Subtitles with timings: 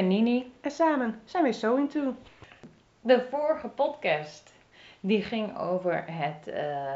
[0.00, 0.52] ben Nini.
[0.60, 2.14] en samen zijn we So Into.
[3.00, 4.52] De vorige podcast
[5.00, 6.94] die ging over het eh,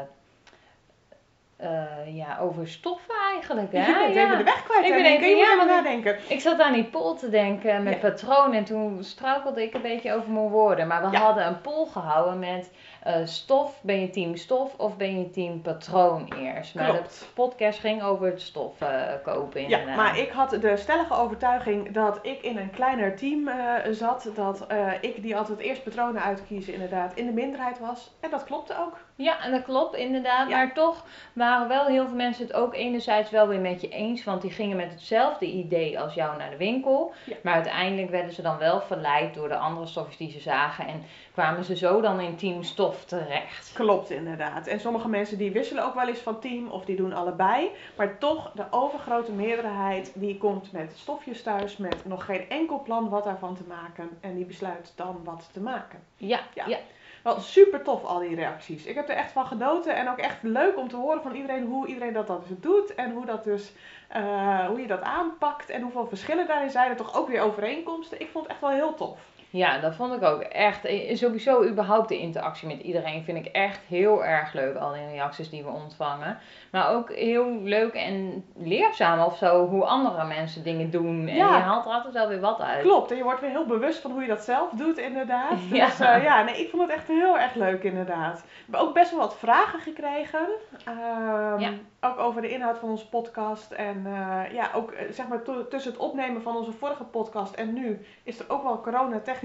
[1.57, 3.71] eh, ja, over stoffen eigenlijk.
[3.71, 3.79] Hè?
[3.87, 4.25] Je bent ja.
[4.25, 4.85] even de weg kwijt.
[4.85, 6.17] Ik ben even- kun je ja, maar- nadenken.
[6.27, 7.99] Ik zat aan die poll te denken met Ja.
[8.09, 10.87] patronen en toen struikelde ik een beetje over mijn woorden.
[10.87, 11.19] Maar we Ja.
[11.19, 12.71] hadden een poll gehouden met
[13.05, 16.75] eh, stof, ben je team stof of ben je team patroon eerst?
[16.75, 17.19] Maar Klopt.
[17.19, 19.95] de podcast ging over het stof eh, kopen Ja, inderdaad.
[19.95, 24.29] maar ik had de stellige overtuiging dat ik in een kleiner team eh, zat.
[24.35, 24.67] Dat
[25.01, 28.11] ik die altijd eerst patronen uitkiezen inderdaad in de minderheid was.
[28.19, 28.97] En dat klopte ook.
[29.15, 30.49] Ja, en dat klopt inderdaad.
[30.49, 30.55] Ja.
[30.55, 31.03] Maar toch
[31.33, 34.23] waren wel heel veel mensen het ook enerzijds wel weer met je eens.
[34.23, 37.13] Want die gingen met hetzelfde idee als jou naar de winkel.
[37.25, 37.35] Ja.
[37.43, 40.87] Maar uiteindelijk werden ze dan wel verleid door de andere stofjes die ze zagen.
[40.87, 41.03] En
[41.33, 43.71] kwamen ze zo dan in team stof terecht.
[43.73, 44.67] Klopt inderdaad.
[44.67, 47.69] En sommige mensen die wisselen ook wel eens van team of die doen allebei.
[47.97, 53.09] Maar toch, de overgrote meerderheid die komt met stofjes thuis met nog geen enkel plan
[53.09, 54.09] wat daarvan te maken.
[54.19, 55.99] En die besluit dan wat te maken.
[56.17, 56.67] Ja, Ja.
[56.67, 56.77] ja.
[57.25, 58.85] Wel super tof al die reacties.
[58.85, 61.65] Ik heb er echt van genoten en ook echt leuk om te horen van iedereen
[61.65, 62.95] hoe iedereen dat, dat dus doet.
[62.95, 63.71] En hoe, dat dus,
[64.07, 66.89] eh, hoe je dat aanpakt en hoeveel verschillen daarin zijn.
[66.89, 68.19] En toch ook weer overeenkomsten.
[68.19, 69.19] Ik vond het echt wel heel tof.
[69.55, 70.85] Ja, dat vond ik ook echt.
[70.85, 74.75] eh, Sowieso überhaupt de interactie met iedereen vind ik echt heel erg leuk.
[74.75, 76.37] Al die reacties die we ontvangen.
[76.71, 81.27] Maar ook heel leuk en leerzaam of zo hoe andere mensen dingen doen.
[81.27, 81.55] En Ja.
[81.57, 82.81] je haalt er altijd wel weer wat uit.
[82.81, 85.53] Klopt, en je wordt weer heel bewust van hoe je dat zelf doet inderdaad.
[85.71, 85.85] Ja.
[85.85, 88.41] Dus ja, nee, ik vond het echt heel erg leuk inderdaad.
[88.41, 90.47] We hebben ook best wel wat vragen gekregen.
[90.85, 91.69] Ehm, Ja.
[91.99, 93.71] Ook over de inhoud van onze podcast.
[93.71, 98.05] En eh, ja, ook zeg maar tussen het opnemen van onze vorige podcast en nu
[98.23, 98.77] is er ook wel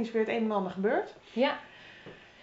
[0.01, 1.15] corona-technisch weer het een en ander gebeurd.
[1.33, 1.59] Ja.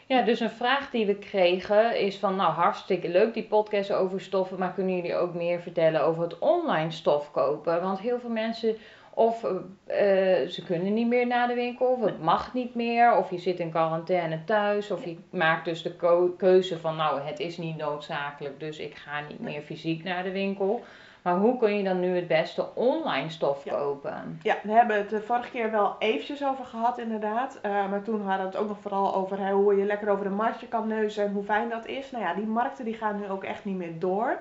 [0.06, 4.22] Ja, dus een vraag die we kregen is van, nou hartstikke leuk die podcast over
[4.22, 7.82] stoffen, maar kunnen jullie ook meer vertellen over het online stof kopen?
[7.82, 8.76] Want heel veel mensen,
[9.14, 13.32] of eh, ze kunnen niet meer naar de winkel, of het mag niet meer, of
[13.32, 15.96] je zit in quarantaine thuis, of je maakt dus de
[16.38, 20.32] keuze van, nou het is niet noodzakelijk, dus ik ga niet meer fysiek naar de
[20.32, 20.84] winkel.
[21.28, 23.74] Maar hoe kun je dan nu het beste online stof Ja.
[23.74, 24.40] kopen?
[24.44, 27.60] Ja, we hebben het de vorige keer wel eventjes over gehad inderdaad.
[27.62, 30.24] Eh, maar toen hadden we het ook nog vooral over hè, hoe je lekker over
[30.24, 32.12] de marktje kan neuzen en hoe fijn dat is.
[32.12, 34.40] Nou ja, die markten die gaan nu ook echt niet meer door.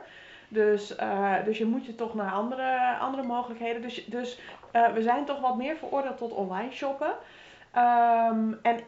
[0.49, 3.83] Dus, eh, dus je moet je toch naar andere, andere mogelijkheden.
[3.83, 7.13] Dus, dus eh, we zijn toch wat meer veroordeeld tot online shoppen.
[7.73, 8.81] Ehm, en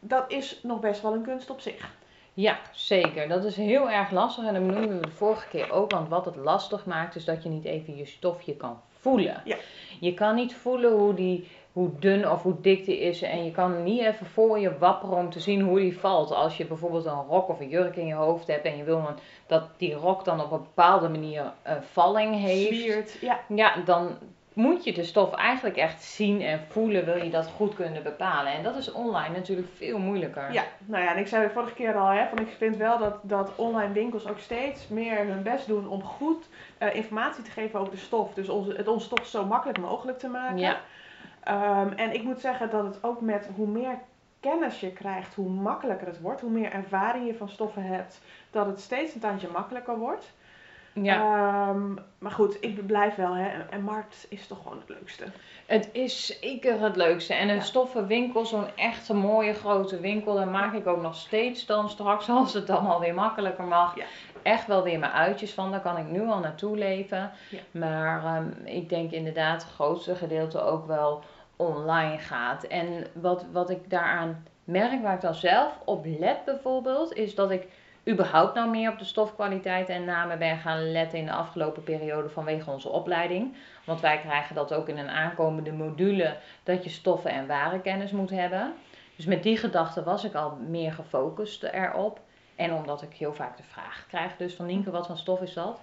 [0.00, 1.94] dat is nog best wel een kunst op zich.
[2.36, 3.28] Ja, zeker.
[3.28, 5.90] Dat is heel erg lastig en dat benoemden we de vorige keer ook.
[5.90, 9.42] Want wat het lastig maakt is dat je niet even je stofje kan voelen.
[9.44, 9.56] Ja.
[10.00, 13.22] Je kan niet voelen hoe, die, hoe dun of hoe dik die is.
[13.22, 16.32] En je kan niet even voor je wapperen om te zien hoe die valt.
[16.32, 19.02] Als je bijvoorbeeld een rok of een jurk in je hoofd hebt en je wil
[19.46, 22.80] dat die rok dan op een bepaalde manier een valling heeft.
[22.80, 23.40] Zwiert, ja.
[23.48, 24.18] Ja, dan
[24.56, 28.52] moet je de stof eigenlijk echt zien en voelen, wil je dat goed kunnen bepalen.
[28.52, 30.52] En dat is online natuurlijk veel moeilijker.
[30.52, 33.18] Ja, nou ja, en ik zei vorige keer al, hè, van ik vind wel dat,
[33.22, 37.80] dat online winkels ook steeds meer hun best doen om goed eh, informatie te geven
[37.80, 38.34] over de stof.
[38.34, 38.46] Dus
[38.76, 40.58] het onze stof zo makkelijk mogelijk te maken.
[40.58, 40.80] Ja.
[41.42, 43.98] Ehm, en ik moet zeggen dat het ook met hoe meer
[44.40, 46.40] kennis je krijgt, hoe makkelijker het wordt.
[46.40, 50.34] Hoe meer ervaring je van stoffen hebt, dat het steeds een tandje makkelijker wordt.
[51.02, 51.14] Ja.
[51.68, 55.24] Ehm, maar goed, ik blijf wel, hè, en markt is toch gewoon het leukste.
[55.66, 57.34] Het is zeker het leukste.
[57.34, 57.60] En een Ja.
[57.60, 62.52] stoffenwinkel, zo'n echte mooie grote winkel, daar maak ik ook nog steeds dan straks, als
[62.54, 64.04] het allemaal weer makkelijker mag, Ja.
[64.42, 65.70] echt wel weer mijn uitjes van.
[65.70, 67.30] Daar kan ik nu al naartoe leven.
[67.50, 67.58] Ja.
[67.70, 71.22] Maar ehm, ik denk inderdaad het grootste gedeelte ook wel
[71.56, 72.64] online gaat.
[72.64, 77.50] En wat, wat ik daaraan merk, waar ik dan zelf op let bijvoorbeeld, is dat
[77.50, 77.66] ik
[78.08, 82.28] überhaupt nou meer op de stofkwaliteit en namen ben gaan letten in de afgelopen periode
[82.28, 83.56] vanwege onze opleiding.
[83.84, 88.30] Want wij krijgen dat ook in een aankomende module, dat je stoffen en warenkennis moet
[88.30, 88.74] hebben.
[89.16, 92.20] Dus met die gedachte was ik al meer gefocust erop.
[92.56, 95.52] En omdat ik heel vaak de vraag krijg dus van Nienke, wat voor stof is
[95.52, 95.80] dat?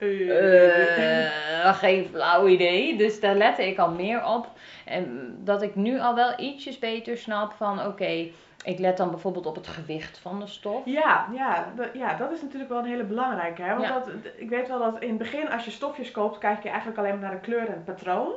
[0.00, 2.96] Eh, geen flauw idee.
[2.96, 4.46] Dus daar lette ik al meer op.
[4.84, 8.28] En dat ik nu al wel ietsjes beter snap van oké,
[8.64, 10.82] ik let dan bijvoorbeeld op het gewicht van de stof.
[10.84, 13.62] Ja, ja, ja, dat is natuurlijk wel een hele belangrijke.
[13.62, 13.74] Hè?
[13.74, 13.94] Want Ja.
[13.98, 16.98] dat, ik weet wel dat in het begin als je stofjes koopt, kijk je eigenlijk
[16.98, 18.32] alleen maar naar de kleur en het patroon.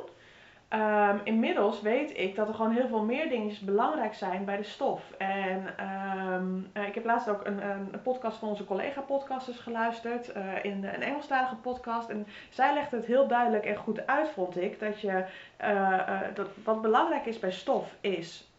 [0.74, 4.62] Ehm, inmiddels weet ik dat er gewoon heel veel meer dingetjes belangrijk zijn bij de
[4.62, 5.02] stof.
[5.18, 10.32] En ehm, eh, ik heb laatst ook een, een, podcast van onze collega-podcasters geluisterd.
[10.32, 12.08] eh, in een Engelstalige podcast.
[12.08, 14.80] En zij legde het heel duidelijk en goed uit, vond ik.
[14.80, 15.24] Dat je,
[15.56, 18.52] eh, dat wat belangrijk is bij stof is,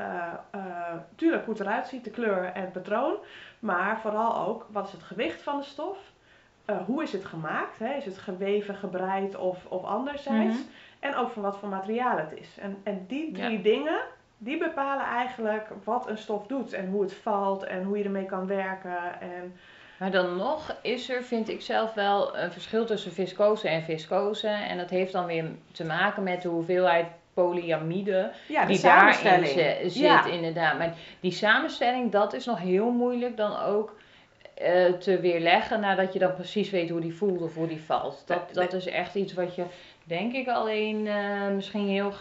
[1.16, 3.16] tuurlijk hoe het eruit ziet, de kleur en het patroon.
[3.60, 5.98] Maar vooral ook, wat is het gewicht van de stof?
[6.86, 7.80] Hoe is het gemaakt?
[7.80, 7.94] Hè?
[7.94, 10.56] Is het geweven, gebreid of, of anderzijds?
[10.56, 10.68] Mhm.
[11.06, 12.58] En ook van wat voor materiaal het is.
[12.60, 13.64] En, en die drie Ja.
[13.64, 14.00] dingen,
[14.38, 18.26] die bepalen eigenlijk wat een stof doet en hoe het valt en hoe je ermee
[18.26, 19.22] kan werken.
[19.22, 19.56] En
[19.98, 24.48] Maar dan nog is er, vind ik zelf wel, een verschil tussen viscose en viscose.
[24.48, 29.96] En dat heeft dan weer te maken met de hoeveelheid polyamide ja, die daarin zit,
[29.96, 30.26] Ja.
[30.26, 30.78] inderdaad.
[30.78, 33.96] Maar die samenstelling, dat is nog heel moeilijk dan ook
[34.54, 38.24] eh, te weerleggen nadat je dan precies weet hoe die voelt of hoe die valt.
[38.26, 39.64] Dat, dat is echt iets wat je,
[40.08, 42.12] denk ik, alleen eh, misschien heel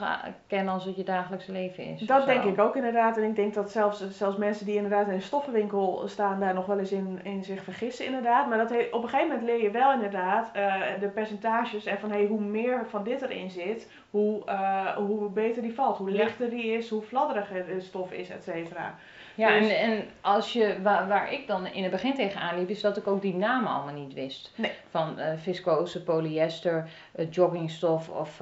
[0.47, 2.01] kent als het je dagelijkse leven is.
[2.01, 3.17] Dat denk ik ook inderdaad.
[3.17, 6.67] En ik denk dat zelfs, zelfs mensen die inderdaad in een stoffenwinkel staan, daar nog
[6.67, 8.49] wel eens in, in zich vergissen inderdaad.
[8.49, 11.99] Maar dat he- op een gegeven moment leer je wel inderdaad eh, de percentages en
[11.99, 15.97] van hey, hoe meer van dit erin zit, hoe, eh, hoe beter die valt.
[15.97, 18.95] Hoe lichter die is, hoe fladderiger de stof is, et cetera.
[19.35, 22.69] Ja, Dus- en, en als je, waar, waar ik dan in het begin tegenaan liep,
[22.69, 24.53] is dat ik ook die namen allemaal niet wist.
[24.57, 24.71] Nee.
[24.91, 28.41] Van eh, viscose, polyester, eh, joggingstof of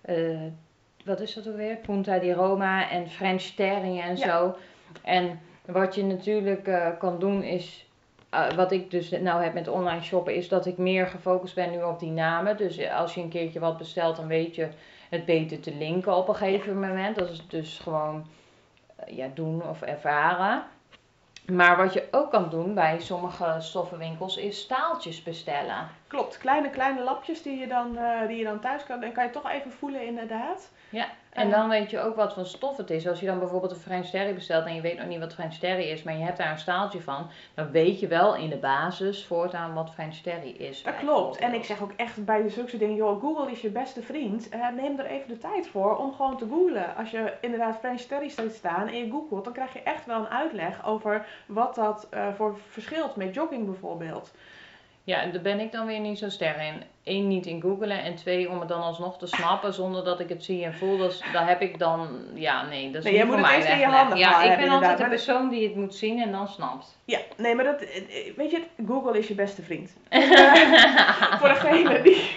[0.00, 0.40] eh,
[1.04, 1.76] wat is dat alweer?
[1.76, 4.26] Punta di Roma en French terry en Ja.
[4.26, 4.56] zo.
[5.02, 7.86] En wat je natuurlijk kan doen is,
[8.56, 11.82] wat ik dus nou heb met online shoppen, is dat ik meer gefocust ben nu
[11.82, 12.56] op die namen.
[12.56, 14.68] Dus als je een keertje wat bestelt, dan weet je
[15.08, 17.16] het beter te linken op een gegeven moment.
[17.18, 18.26] Dat is dus gewoon
[19.06, 20.64] ja, doen of ervaren.
[21.52, 25.88] Maar wat je ook kan doen bij sommige stoffenwinkels is staaltjes bestellen.
[26.06, 29.02] Klopt, kleine, kleine lapjes die je dan, eh, die je dan thuis kan.
[29.02, 30.70] En kan je toch even voelen inderdaad.
[30.94, 33.08] Ja, en dan weet je ook wat voor stof het is.
[33.08, 35.54] Als je dan bijvoorbeeld een French terry bestelt en je weet nog niet wat French
[35.54, 38.56] terry is, maar je hebt daar een staaltje van, dan weet je wel in de
[38.56, 40.82] basis voortaan wat French terry is.
[40.82, 41.38] Dat klopt.
[41.38, 44.48] En ik zeg ook echt bij zulke dingen, joh, Google is je beste vriend.
[44.48, 46.96] Eh, neem er even de tijd voor om gewoon te googlen.
[46.96, 50.18] Als je inderdaad French terry ziet staan en je googelt, dan krijg je echt wel
[50.18, 54.32] een uitleg over wat dat eh, voor verschilt met jogging bijvoorbeeld.
[55.04, 56.82] Ja, daar ben ik dan weer niet zo sterk in.
[57.04, 58.02] Eén, niet in googelen.
[58.02, 60.96] En twee, om het dan alsnog te snappen zonder dat ik het zie en voel.
[60.96, 63.56] Dus daar heb ik dan, ja nee, dat is Nee, niet jij voor moet het
[63.56, 66.32] eerst in je handen Ja, ik ben altijd de persoon die het moet zien en
[66.32, 66.98] dan snapt.
[67.04, 68.02] Ja, nee, maar dat, eh,
[68.36, 69.96] weet je, Google is je beste vriend.
[71.40, 72.30] voor degene die,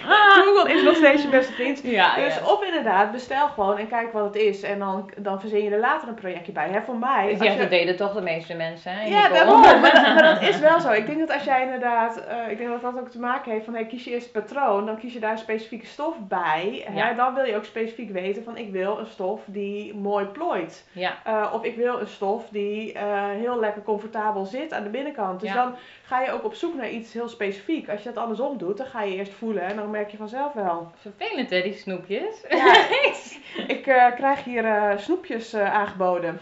[0.44, 1.80] Google is nog steeds je beste vriend.
[1.82, 4.62] Ja, Dus of inderdaad, bestel gewoon en kijk wat het is.
[4.62, 6.68] En dan, dan verzin je er later een projectje bij.
[6.68, 9.06] Hè, voor mij, Ja, je- dat deden toch de meeste mensen, hè?
[9.06, 9.60] Ja, daarom.
[9.60, 10.90] Maar, dat- maar dat is wel zo.
[10.92, 13.64] Ik denk dat als jij inderdaad, eh, ik denk dat dat ook te maken heeft
[13.64, 16.82] van, hey, kies je eerst het patroon, dan kies je daar een specifieke stof bij.
[16.86, 16.98] Hè?
[16.98, 17.12] Ja.
[17.12, 20.88] Dan wil je ook specifiek weten van, ik wil een stof die mooi plooit.
[20.92, 24.88] Ja, Eh, of ik wil een stof die eh, heel lekker comfortabel zit aan de
[24.88, 25.40] binnenkant.
[25.40, 25.54] Dus Ja.
[25.54, 27.88] dan ga je ook op zoek naar iets heel specifiek.
[27.88, 30.52] Als je dat andersom doet, dan ga je eerst voelen en dan merk je vanzelf
[30.52, 30.90] wel.
[31.00, 32.44] vervelend hè, die snoepjes.
[32.48, 32.74] Ja,
[33.76, 36.38] ik eh, krijg hier snoepjes aangeboden.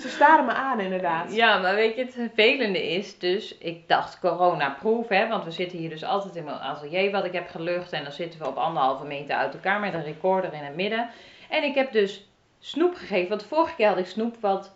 [0.00, 1.34] Ze staren me aan inderdaad.
[1.34, 5.78] Ja, maar weet je, het vervelende is dus, ik dacht corona-proof, hè, want we zitten
[5.78, 8.56] hier dus altijd in mijn atelier wat ik heb gelucht en dan zitten we op
[8.56, 11.10] anderhalve meter uit elkaar met een recorder in het midden.
[11.48, 12.28] En ik heb dus
[12.58, 14.72] snoep gegeven, want vorige keer had ik snoep wat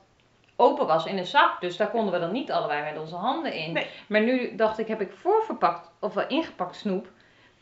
[0.57, 3.53] open was in een zak, dus daar konden we dan niet allebei met onze handen
[3.53, 3.73] in.
[3.73, 3.87] Nee.
[4.07, 7.09] Maar nu dacht ik, heb ik voorverpakt, of wel ingepakt snoep,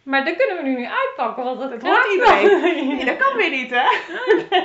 [0.03, 2.61] maar dat kunnen we nu niet uitpakken, want dat, Dat iedereen.
[2.97, 3.83] Nee, dat kan weer niet, hè?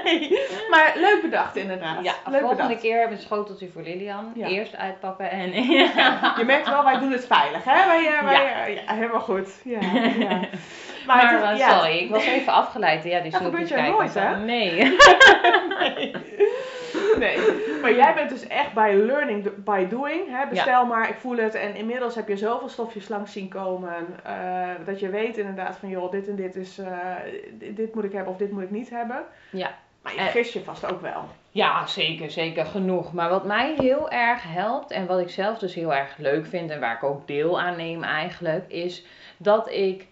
[0.03, 0.39] Nee.
[0.69, 2.03] Maar leuk bedacht, inderdaad.
[2.03, 2.81] Ja, leuk volgende bedacht.
[2.81, 4.31] keer hebben we een schoteltje voor Lilian.
[4.35, 4.47] Ja.
[4.47, 5.51] Eerst uitpakken en...
[6.37, 7.85] Je merkt wel, wij doen het veilig, hè?
[7.87, 8.65] Wij, eh, wij, Ja.
[8.65, 8.93] eh, ja.
[8.93, 9.49] helemaal goed.
[9.63, 9.79] Ja,
[10.29, 10.39] ja.
[11.05, 13.03] Maar, het is- eh, ja, sorry, ik was even afgeleid.
[13.03, 13.91] Ja, die Dat gebeurt kijken.
[13.91, 14.37] nooit, hè?
[14.37, 14.71] Nee.
[15.79, 16.11] Nee,
[17.81, 20.21] maar jij bent dus echt bij learning by doing.
[20.29, 20.47] Hè?
[20.49, 21.55] Bestel maar, ik voel het.
[21.55, 23.93] En inmiddels heb je zoveel stofjes langs zien komen.
[24.23, 26.87] eh, dat je weet inderdaad van, joh, dit en dit is, eh,
[27.53, 29.23] dit, moet ik hebben of dit moet ik niet hebben.
[29.51, 29.71] Ja.
[30.01, 30.25] Maar je Eh.
[30.25, 31.25] vergist je vast ook wel.
[31.51, 33.13] Ja, zeker, zeker genoeg.
[33.13, 36.69] Maar wat mij heel erg helpt en wat ik zelf dus heel erg leuk vind
[36.71, 39.05] en waar ik ook deel aan neem eigenlijk, is
[39.37, 40.05] dat ik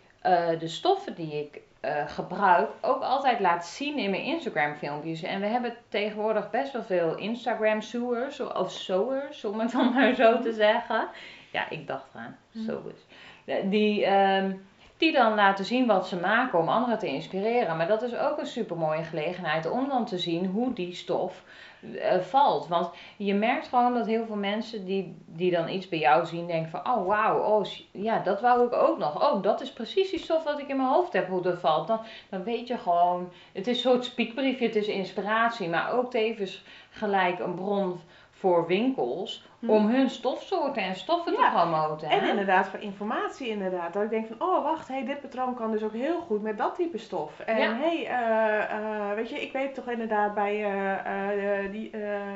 [0.60, 5.24] de stoffen die ik eh, gebruik ook altijd laat zien in mijn Instagram filmpjes.
[5.24, 10.14] En we hebben tegenwoordig best wel veel Instagram sewers of sewers, om het dan maar
[10.14, 11.08] zo te zeggen.
[11.52, 13.02] Ja, ik dacht eraan, sewers.
[13.46, 14.52] Eh, Die, ehm,
[14.98, 17.78] die dan laten zien wat ze maken om anderen te inspireren.
[17.78, 21.44] Maar dat is ook een super mooie gelegenheid om dan te zien hoe die stof
[21.94, 22.68] eh, valt.
[22.68, 26.48] Want je merkt gewoon dat heel veel mensen die, die dan iets bij jou zien,
[26.48, 29.32] denken van, oh wauw, oh, ja, dat wou ik ook nog.
[29.32, 31.88] Oh, dat is precies die stof wat ik in mijn hoofd heb, hoe dat valt.
[31.88, 32.00] Dan,
[32.30, 36.64] dan weet je gewoon, het is een soort spiekbriefje, het is inspiratie, maar ook tevens
[36.90, 38.00] gelijk een bron
[38.32, 39.70] voor winkels Hm.
[39.70, 42.08] om hun stofsoorten en stoffen Ja, te promoten.
[42.10, 42.18] hè?
[42.18, 43.94] En inderdaad voor informatie inderdaad.
[43.94, 46.58] Dat ik denk van, oh wacht, hey, dit patroon kan dus ook heel goed met
[46.58, 47.40] dat type stof.
[47.40, 47.74] En Ja.
[47.74, 48.62] hey, eh,
[49.10, 51.90] eh, weet je, ik weet toch inderdaad bij eh, die,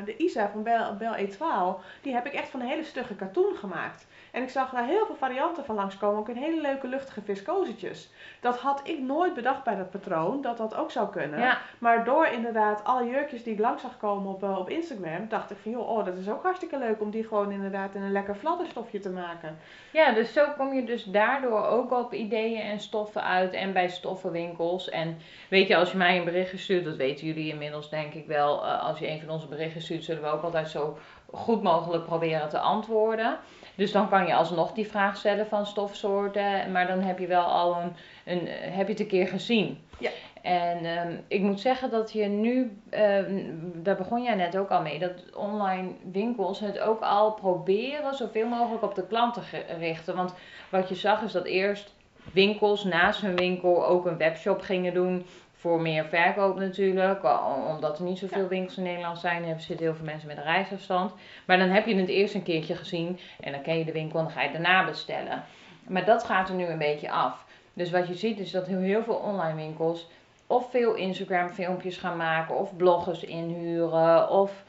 [0.05, 3.55] de Isa van Bel, Bel Etoile, die heb ik echt van een hele stugge katoen
[3.55, 4.07] gemaakt.
[4.31, 8.11] En ik zag daar heel veel varianten van langskomen, ook in hele leuke luchtige viscosetjes.
[8.39, 11.39] Dat had ik nooit bedacht bij dat patroon, dat dat ook zou kunnen.
[11.39, 15.51] Ja, Maar door inderdaad alle jurkjes die ik langs zag komen op, op Instagram, dacht
[15.51, 18.11] ik van joh, oh, dat is ook hartstikke leuk om die gewoon inderdaad in een
[18.11, 19.57] lekker fladderstofje te maken.
[19.91, 23.89] ja, dus zo kom je dus daardoor ook op ideeën en stoffen uit en bij
[23.89, 24.89] stoffenwinkels.
[24.89, 25.17] En
[25.49, 28.65] weet je, als je mij een berichtje stuurt, dat weten jullie inmiddels denk ik wel.
[28.65, 30.97] eh, als je een van onze berichten stuurt, zullen we ook altijd zo
[31.31, 33.37] goed mogelijk proberen te antwoorden.
[33.75, 37.43] Dus dan kan je alsnog die vraag stellen van stofsoorten, maar dan heb je wel
[37.43, 37.95] al een,
[38.25, 39.79] een heb je het een keer gezien.
[39.97, 40.09] Ja.
[40.41, 44.81] En ehm, ik moet zeggen dat je nu, ehm, daar begon jij net ook al
[44.81, 49.41] mee, dat online winkels het ook al proberen zoveel mogelijk op de klant te
[49.79, 50.15] richten.
[50.15, 50.33] Want
[50.69, 51.93] wat je zag is dat eerst
[52.33, 55.25] winkels naast hun winkel ook een webshop gingen doen.
[55.53, 57.23] Voor meer verkoop natuurlijk.
[57.67, 60.43] Omdat er niet zoveel winkels in Nederland zijn, hebben zitten heel veel mensen met een
[60.43, 61.13] reisafstand.
[61.45, 64.19] Maar dan heb je het eerst een keertje gezien en dan ken je de winkel
[64.19, 65.43] en dan ga je daarna bestellen.
[65.87, 67.45] Maar dat gaat er nu een beetje af.
[67.73, 70.07] Dus wat je ziet is dat heel, heel veel online winkels
[70.49, 74.63] of veel Instagram filmpjes gaan maken of bloggers inhuren of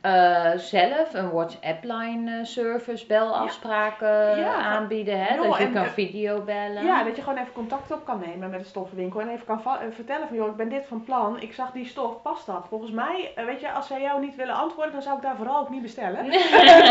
[0.00, 5.24] eh, zelf een WhatsApp line eh, service belafspraken Ja, aanbieden.
[5.24, 5.34] Hè?
[5.34, 6.84] joh, dat je kan eh, video bellen.
[6.84, 9.60] Ja, dat je gewoon even contact op kan nemen met de stoffenwinkel en even kan
[9.64, 12.66] eh, vertellen van joh, ik ben dit van plan, ik zag die stof, past dat?
[12.68, 15.36] Volgens mij, eh, weet je, als zij jou niet willen antwoorden, dan zou ik daar
[15.36, 16.24] vooral ook niet bestellen.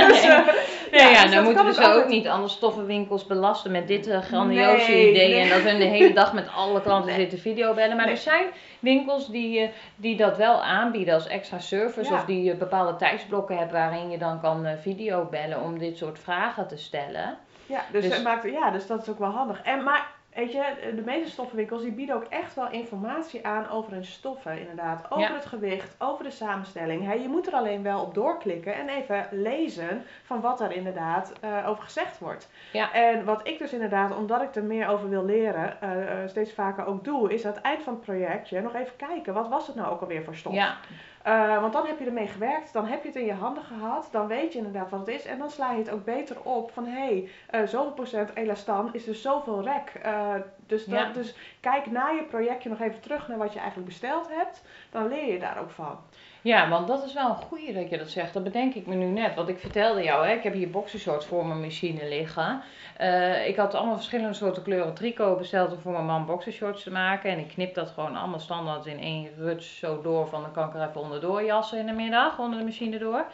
[0.08, 0.48] Dus, eh,
[0.92, 2.08] Ja, ja, dus dan moeten we ze ook altijd.
[2.08, 5.36] niet alle stoffenwinkels belasten met dit eh, grandioze Nee, idee.
[5.40, 7.98] En dat hun de hele dag met alle klanten zitten videobellen.
[7.98, 8.46] Maar er zijn
[8.84, 12.10] winkels die, eh, die dat wel aanbieden als extra service.
[12.10, 12.16] Ja.
[12.16, 16.20] Of die eh, bepaalde tijdsblokken hebben waarin je dan kan eh, videobellen om dit soort
[16.20, 17.38] vragen te stellen.
[17.66, 19.62] Ja, dus, Dus- het maakt, ja, dus dat is ook wel handig.
[19.62, 23.92] En, maar weet je, de meeste stoffenwinkels die bieden ook echt wel informatie aan over
[23.92, 25.06] hun stoffen, inderdaad.
[25.10, 25.34] Over Ja.
[25.36, 27.22] het gewicht, over de samenstelling.
[27.22, 31.70] Je moet er alleen wel op doorklikken en even lezen van wat er inderdaad eh,
[31.70, 32.50] over gezegd wordt.
[32.72, 32.94] Ja.
[32.94, 36.54] En wat ik dus inderdaad, omdat ik er meer over wil leren, eh, eh, steeds
[36.54, 39.68] vaker ook doe, is aan het eind van het projectje nog even kijken, wat was
[39.68, 40.54] het nou ook alweer voor stof?
[40.54, 40.78] Ja,
[41.24, 44.08] Eh, want dan heb je ermee gewerkt, dan heb je het in je handen gehad,
[44.12, 46.72] dan weet je inderdaad wat het is en dan sla je het ook beter op
[46.72, 50.00] van hé, hey, eh, zoveel procent elastan is dus zoveel rek.
[50.02, 50.36] Eh,
[50.68, 51.12] dus, dat, Ja.
[51.12, 55.08] dus kijk na je projectje nog even terug naar wat je eigenlijk besteld hebt, dan
[55.08, 56.00] leer je daar ook van.
[56.44, 58.34] Ja, want dat is wel een goeie dat je dat zegt.
[58.34, 59.36] Dat bedenk ik me nu net.
[59.36, 62.62] Want ik vertelde jou, hè, ik heb hier boxershorts voor mijn machine liggen.
[62.98, 66.92] Eh, ik had allemaal verschillende soorten kleuren tricot besteld om voor mijn man boxershorts te
[66.92, 67.32] maken.
[67.32, 70.28] En ik knip dat gewoon allemaal standaard in één ruts zo door.
[70.28, 73.26] Van dan kan ik er even onderdoor jassen in de middag, onder de machine door.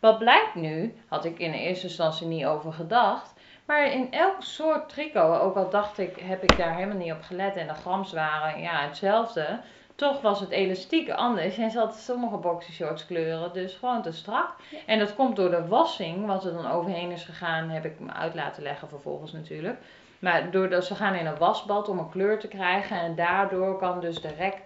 [0.00, 3.34] Wat blijkt nu, had ik in eerste instantie niet over gedacht.
[3.66, 7.22] Maar in elk soort tricot, ook al dacht ik, heb ik daar helemaal niet op
[7.22, 7.56] gelet.
[7.56, 9.60] En de grams waren ja, hetzelfde.
[10.00, 14.54] Toch was het elastiek anders en zat sommige boxershorts kleuren dus gewoon te strak.
[14.86, 18.12] En dat komt door de wassing, wat er dan overheen is gegaan, heb ik me
[18.12, 19.78] uit laten leggen vervolgens natuurlijk.
[20.18, 24.00] Maar doordat ze gaan in een wasbad om een kleur te krijgen en daardoor kan
[24.00, 24.56] dus de rek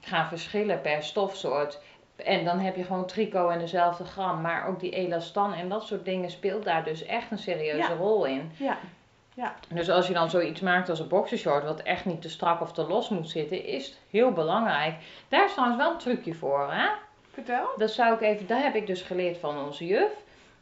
[0.00, 1.80] gaan verschillen per stofsoort.
[2.16, 5.86] En dan heb je gewoon tricot en dezelfde gram, maar ook die elastan en dat
[5.86, 7.96] soort dingen speelt daar dus echt een serieuze Ja.
[7.96, 8.52] rol in.
[8.56, 8.78] Ja,
[9.68, 12.72] Dus als je dan zoiets maakt als een boxershort, wat echt niet te strak of
[12.72, 14.94] te los moet zitten, is het heel belangrijk.
[15.28, 16.88] Daar is trouwens wel een trucje voor, hè?
[17.32, 17.68] vertel.
[17.76, 20.10] Dat zou ik even, dat heb ik dus geleerd van onze juf.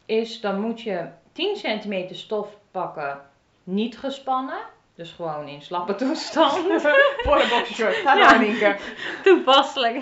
[0.07, 3.21] Is dan moet je 10 centimeter stof pakken,
[3.65, 4.59] niet gespannen.
[4.95, 6.53] Dus gewoon in slappe toestand.
[7.25, 7.95] Voor de boxershort.
[7.95, 8.29] Ga Ja.
[8.29, 8.77] door, Nienke.
[9.25, 9.97] Toepasselijk.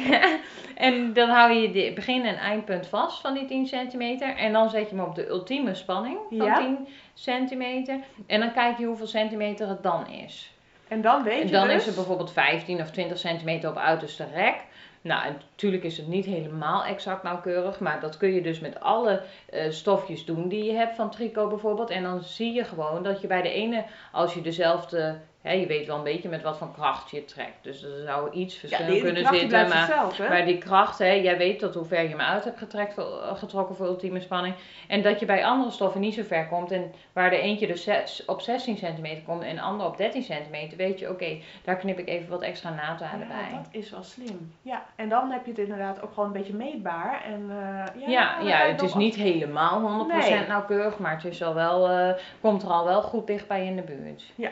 [0.78, 4.36] En dan hou je de begin- en eindpunt vast van die 10 centimeter.
[4.36, 6.58] En dan zet je hem op de ultieme spanning van Ja.
[6.58, 7.98] 10 centimeter.
[8.26, 10.52] En dan kijk je hoeveel centimeter het dan is.
[10.88, 11.76] En dan weet En je dan dus...
[11.76, 14.56] is het bijvoorbeeld 15 of 20 centimeter op uiterste rek.
[15.00, 18.80] Nou, en natuurlijk is het niet helemaal exact nauwkeurig, maar dat kun je dus met
[18.80, 21.90] alle eh, stofjes doen die je hebt van tricot bijvoorbeeld.
[21.90, 25.18] En dan zie je gewoon dat je bij de ene, als je dezelfde,
[25.52, 27.62] je weet wel een beetje met wat voor kracht je trekt.
[27.62, 29.68] Dus er zou iets ja, verschil die kunnen die zitten,
[30.28, 33.04] maar die kracht, hè, jij weet tot hoe ver je hem uit hebt getrekt, eh,
[33.34, 34.54] getrokken voor ultieme spanning.
[34.88, 36.70] En dat je bij andere stoffen niet zo ver komt.
[36.70, 40.22] En waar de eentje dus zes- op 16 centimeter komt en de ander op 13
[40.22, 43.50] centimeter, weet je, oké, daar knip ik even wat extra naadhalen Ja, bij.
[43.52, 44.54] dat is wel slim.
[44.62, 47.22] Ja, en dan heb je het inderdaad ook gewoon een beetje meetbaar.
[47.24, 50.48] En, eh, ja, Ja, ja, het is niet helemaal 100% Nee.
[50.48, 53.82] nauwkeurig, maar het is al wel, eh, komt er al wel goed dichtbij in de
[53.82, 54.22] buurt.
[54.36, 54.46] Oh,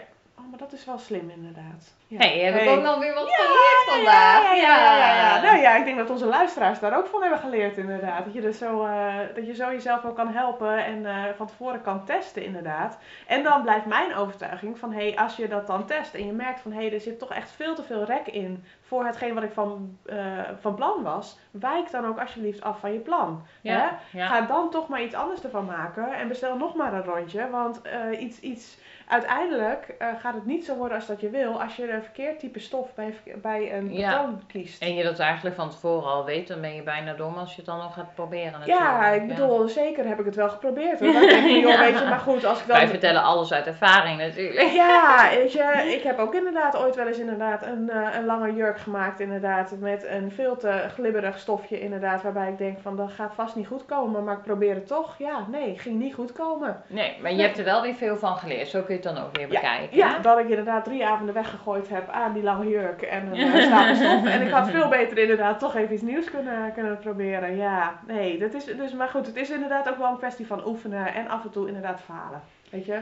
[0.59, 1.95] maar dat is wel slim inderdaad.
[2.07, 2.19] Ja.
[2.19, 2.69] Hey, heb Hey.
[2.69, 4.43] ook nog weer wat Ja, geleerd vandaag.
[4.43, 5.43] Ja, ja, ja, ja, ja, ja.
[5.43, 8.25] Nou ja, ik denk dat onze luisteraars daar ook van hebben geleerd inderdaad.
[8.25, 11.47] Dat je, dus zo, eh, dat je zo jezelf ook kan helpen en eh, van
[11.47, 12.99] tevoren kan testen inderdaad.
[13.27, 16.33] En dan blijft mijn overtuiging van, hé, hey, als je dat dan test en je
[16.33, 19.35] merkt van, hé, hey, er zit toch echt veel te veel rek in voor hetgeen
[19.35, 20.17] wat ik van, uh,
[20.61, 23.43] van plan was, wijk dan ook alsjeblieft af van je plan.
[23.61, 24.27] Ja, ja.
[24.27, 27.81] Ga dan toch maar iets anders ervan maken en bestel nog maar een rondje, want
[28.19, 28.41] iets...
[28.41, 32.03] iets uiteindelijk uh, gaat het niet zo worden als dat je wil als je een
[32.03, 34.35] verkeerd type stof bij, bij een ja.
[34.47, 34.83] kiest.
[34.83, 37.57] En je dat eigenlijk van tevoren al weet, dan ben je bijna dom als je
[37.57, 38.53] het dan nog gaat proberen.
[38.53, 38.81] Natuurlijk.
[38.81, 41.01] Ja, ik bedoel, zeker heb ik het wel geprobeerd.
[41.01, 41.13] Hoor.
[41.17, 42.77] Dan denk ik, joh, weet je, maar goed, als ik dan...
[42.77, 44.71] Wij vertellen alles uit ervaring natuurlijk.
[44.73, 48.55] Ja, weet je, ik heb ook inderdaad ooit wel eens inderdaad een, uh, een lange
[48.55, 53.11] jurk gemaakt inderdaad, met een veel te glibberig stofje inderdaad, waarbij ik denk van, dat
[53.11, 55.19] gaat vast niet goed komen, maar ik probeer het toch.
[55.19, 56.83] Ja, nee, ging niet goed komen.
[56.87, 59.25] Nee, maar je hebt er wel weer veel van geleerd, zo kun je het dan
[59.25, 59.97] ook weer bekijken.
[59.97, 64.27] Ja, dat ik inderdaad drie avonden weggegooid heb aan die lange jurk en een stof.
[64.27, 67.57] En ik had veel beter inderdaad toch even iets nieuws kunnen, kunnen proberen.
[67.57, 70.67] Ja, nee, dat is dus, maar goed, het is inderdaad ook wel een kwestie van
[70.67, 72.43] oefenen en af en toe inderdaad falen.
[72.71, 73.01] Weet je?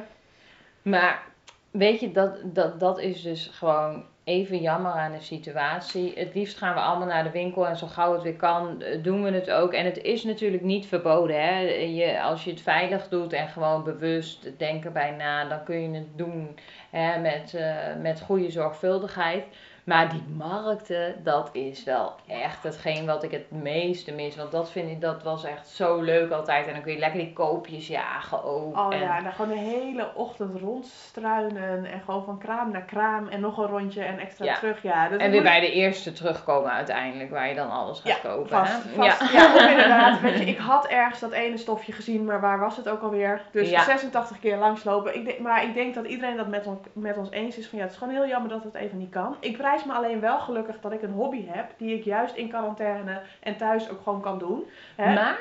[0.83, 1.23] Maar
[1.71, 6.13] weet je, dat, dat, dat is dus gewoon even jammer aan de situatie.
[6.15, 9.03] Het liefst gaan we allemaal naar de winkel en zo gauw het weer kan, eh,
[9.03, 9.73] doen we het ook.
[9.73, 11.43] En het is natuurlijk niet verboden.
[11.43, 11.59] Hè?
[11.79, 15.99] Je, als je het veilig doet en gewoon bewust denken bij na, dan kun je
[15.99, 16.59] het doen
[16.91, 19.45] hè, met, uh, met goede zorgvuldigheid.
[19.85, 24.37] Maar die markten, dat is wel echt hetgeen wat ik het meeste mis.
[24.37, 26.67] Want dat vind ik, dat was echt zo leuk altijd.
[26.67, 28.79] En dan kun je lekker die koopjes jagen ook.
[28.79, 31.85] Oh ja, en dan gewoon de hele ochtend rondstruinen.
[31.85, 33.29] En gewoon van kraam naar kraam.
[33.29, 34.83] En nog een rondje en extra terug.
[34.83, 37.31] Ja, en weer bij de eerste terugkomen uiteindelijk.
[37.31, 38.49] Waar je dan alles gaat ja, kopen.
[38.49, 39.33] Vast, vast.
[39.33, 40.21] Ja, ja inderdaad.
[40.21, 42.25] Weet je, ik had ergens dat ene stofje gezien.
[42.25, 43.43] Maar waar was het ook alweer?
[43.51, 45.15] Dus 86 keer langslopen.
[45.15, 47.67] Ik denk, maar ik denk dat iedereen dat met, on, met ons eens is.
[47.67, 49.37] Van ja, het is gewoon heel jammer dat het even niet kan.
[49.41, 52.49] Ik prijs me alleen wel gelukkig dat ik een hobby heb die ik juist in
[52.49, 54.65] quarantaine en thuis ook gewoon kan doen.
[54.97, 55.15] Hè?
[55.15, 55.39] Maar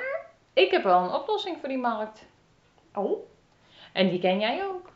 [0.54, 2.26] ik heb wel een oplossing voor die markt.
[2.94, 3.28] Oh.
[3.92, 4.93] En die ken jij ook.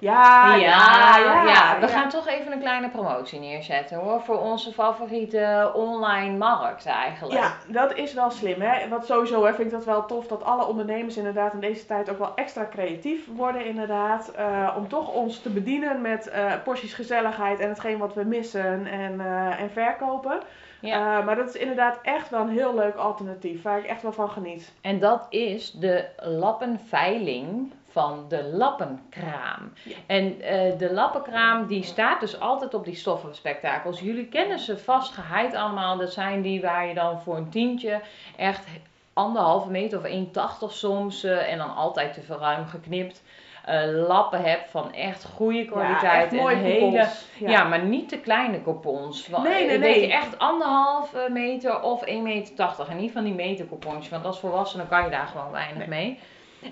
[0.00, 4.20] Ja, ja, ja, ja, We gaan toch even een kleine promotie neerzetten hoor.
[4.20, 7.38] Voor onze favoriete online markt eigenlijk.
[7.38, 8.88] Ja, dat is wel slim hè.
[8.88, 12.10] Wat sowieso hè, vind ik dat wel tof dat alle ondernemers inderdaad in deze tijd
[12.10, 14.32] ook wel extra creatief worden inderdaad.
[14.38, 18.86] Uh, om toch ons te bedienen met uh, porties gezelligheid en hetgeen wat we missen
[18.86, 20.40] en, uh, en verkopen.
[20.80, 21.20] Ja.
[21.20, 24.30] maar dat is inderdaad echt wel een heel leuk alternatief waar ik echt wel van
[24.30, 24.72] geniet.
[24.80, 29.72] En dat is de lappenveiling van de lappenkraam.
[30.06, 34.00] En uh, de lappenkraam die staat dus altijd op die stoffenspectakels.
[34.00, 35.96] Jullie kennen ze vast geheid allemaal.
[35.96, 38.00] Dat zijn die waar je dan voor een tientje
[38.36, 38.64] echt
[39.12, 43.22] anderhalve meter of 1,80 soms uh, en dan altijd te verruim geknipt.
[43.68, 46.30] Uh, lappen hebt van echt goede kwaliteit.
[46.32, 47.64] Ja, echt hele, ja.
[47.64, 49.28] maar niet te kleine coupons.
[49.28, 50.00] Nee, nee, nee.
[50.00, 52.86] je echt anderhalve meter of 1,80 meter.
[52.88, 56.18] En niet van die meter coupons, want als volwassene kan je daar gewoon weinig mee.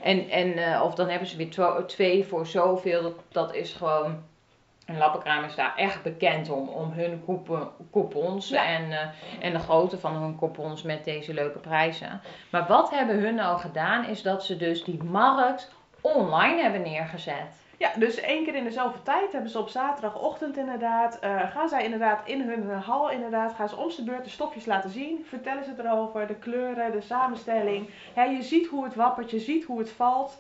[0.03, 3.03] En, en uh, of dan hebben ze weer twee voor zoveel.
[3.03, 4.23] Dat, dat is gewoon.
[4.87, 7.25] Een lappenkraam is daar echt bekend om, om hun
[7.93, 9.01] coupons en, uh,
[9.41, 12.21] en de grootte van hun coupons met deze leuke prijzen.
[12.51, 17.65] Maar wat hebben hun nou gedaan, is dat ze dus die markt online hebben neergezet.
[17.79, 21.69] Ja, dus één keer in de zoveel tijd hebben ze op zaterdagochtend inderdaad, uh, gaan
[21.69, 25.25] zij inderdaad in hun hal inderdaad, gaan ze om de beurt de stofjes laten zien.
[25.29, 27.91] Vertellen ze erover, de kleuren, de samenstelling.
[28.15, 30.39] Je ziet hoe het wappert, je ziet hoe het valt.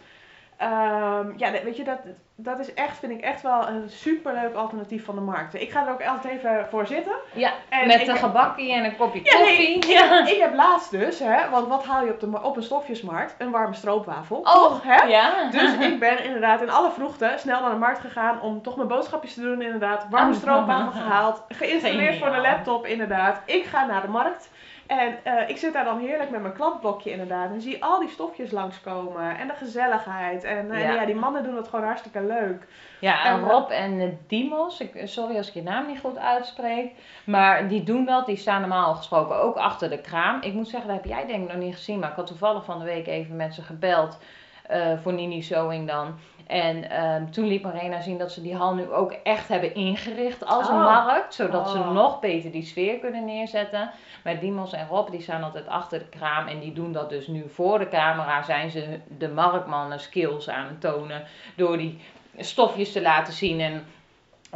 [0.62, 1.98] Um, ja, weet je, dat,
[2.38, 5.54] dat is echt, vind ik echt wel een superleuk alternatief van de markt.
[5.54, 7.16] Ik ga er ook altijd even voor zitten.
[7.32, 9.88] Ja, en met een gebakje en een kopje koffie.
[9.88, 10.26] ja.
[10.26, 13.34] ik, heb laatst dus, hè, want wat haal je op, de, op een stofjesmarkt?
[13.38, 14.36] Een warme stroopwafel.
[14.36, 15.04] Oh, toch, hè?
[15.06, 15.50] Ja.
[15.50, 18.88] Dus ik ben inderdaad in alle vroegte snel naar de markt gegaan om toch mijn
[18.88, 20.06] boodschapjes te doen inderdaad.
[20.10, 20.36] Warme oh.
[20.36, 23.40] stroopwafel gehaald, geïnstalleerd voor de laptop inderdaad.
[23.44, 24.50] Ik ga naar de markt.
[24.86, 27.50] En uh, ik zit daar dan heerlijk met mijn klantblokje inderdaad.
[27.50, 29.38] En zie al die stofjes langskomen.
[29.38, 30.44] En de gezelligheid.
[30.44, 30.88] En, uh, ja.
[30.88, 31.04] en ja.
[31.04, 32.66] die mannen doen het gewoon hartstikke leuk.
[33.00, 36.92] Ja, en Rob en Dimos, ik, sorry als ik je naam niet goed uitspreek.
[37.24, 38.26] Maar die doen dat.
[38.26, 40.42] Die staan normaal gesproken ook achter de kraam.
[40.42, 41.98] Ik moet zeggen, dat heb jij denk ik nog niet gezien.
[41.98, 44.18] Maar ik had toevallig van de week even met ze gebeld.
[44.70, 46.18] Uh, voor Nini Sewing dan.
[46.46, 50.44] En um, toen liet Marina zien dat ze die hal nu ook echt hebben ingericht
[50.44, 51.04] als een oh.
[51.04, 51.34] markt.
[51.34, 51.92] Zodat ze oh.
[51.92, 53.90] nog beter die sfeer kunnen neerzetten.
[54.24, 56.46] Maar Dimos en Rob die staan altijd achter de kraam.
[56.46, 58.42] En die doen dat dus nu voor de camera.
[58.42, 61.24] Zijn ze de marktmannen skills aan het tonen.
[61.56, 62.00] Door die
[62.38, 63.60] stofjes te laten zien.
[63.60, 63.84] En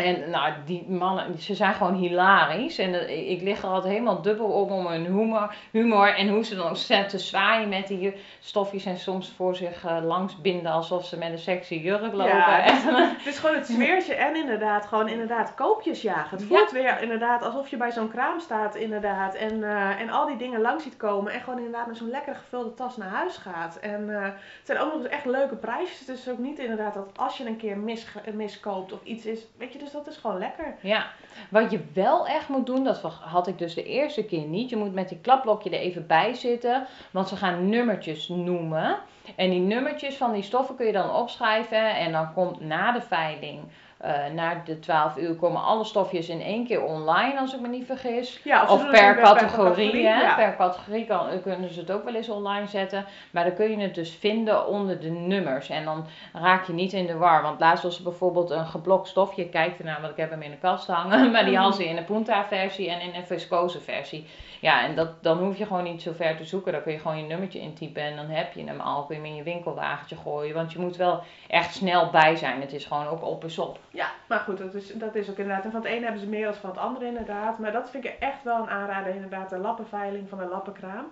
[0.00, 2.78] En nou, die mannen, ze zijn gewoon hilarisch.
[2.78, 6.14] En eh, ik lig er altijd helemaal dubbel op om hun humor, humor.
[6.14, 6.76] En hoe ze dan ook
[7.08, 11.30] te zwaaien met die stofjes en soms voor zich uh, langs binden alsof ze met
[11.30, 12.36] een sexy jurk lopen.
[12.36, 12.84] Ja, het, is,
[13.18, 16.38] het is gewoon het sfeertje en inderdaad gewoon inderdaad koopjes jagen.
[16.38, 19.34] Het voelt weer inderdaad alsof je bij zo'n kraam staat inderdaad.
[19.34, 21.32] En, uh, en al die dingen langs ziet komen.
[21.32, 23.76] En gewoon inderdaad met zo'n lekker gevulde tas naar huis gaat.
[23.76, 25.98] En het zijn ook nog eens echt leuke prijsjes.
[25.98, 29.46] Het is ook niet inderdaad dat als je een keer mis, miskoopt of iets is.
[29.56, 30.76] Weet je, dus dat is gewoon lekker.
[30.80, 31.06] Ja,
[31.50, 34.70] wat je wel echt moet doen, dat had ik dus de eerste keer niet.
[34.70, 38.98] Je moet met die klapblokje er even bij zitten, want ze gaan nummertjes noemen.
[39.36, 43.00] En die nummertjes van die stoffen kun je dan opschrijven en dan komt na de
[43.00, 43.60] veiling
[44.04, 47.68] uh, na de 12 uur komen alle stofjes in één keer online, als ik me
[47.68, 48.40] niet vergis.
[48.44, 49.90] Ja, of, per, categorie.
[49.90, 53.04] Per, per categorie kan, kunnen ze het ook wel eens online zetten.
[53.30, 55.68] Maar dan kun je het dus vinden onder de nummers.
[55.68, 57.42] En dan raak je niet in de war.
[57.42, 59.48] Want laatst was er bijvoorbeeld een geblokt stofje.
[59.48, 61.30] Kijk ernaar, want ik heb hem in de kast hangen.
[61.32, 64.26] Maar die hadden ze in een punta versie en in een viscose versie.
[64.60, 66.72] Ja, en dat, dan hoef je gewoon niet zo ver te zoeken.
[66.72, 69.04] Dan kun je gewoon je nummertje intypen en dan heb je hem al.
[69.04, 70.54] Kun je hem in je winkelwagentje gooien.
[70.54, 72.60] Want je moet wel echt snel bij zijn.
[72.60, 73.78] Het is gewoon ook op en op.
[73.90, 75.64] Ja, maar goed, dat is, dat is ook inderdaad.
[75.64, 77.58] En van het ene hebben ze meer dan van het andere inderdaad.
[77.58, 79.50] Maar dat vind ik echt wel een aanrader inderdaad.
[79.50, 81.06] De lappenveiling van de lappenkraam.